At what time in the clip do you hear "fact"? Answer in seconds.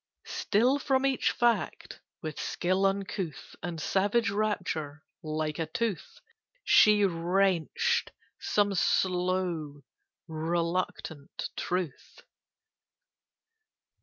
1.29-2.01